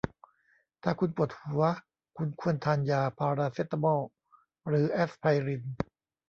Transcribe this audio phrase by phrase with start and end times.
[0.83, 1.63] ถ้าคุณปวดหัว
[2.17, 4.03] คุณควรทานยาพาราเซตามอล
[4.67, 5.63] หรือแอสไพริน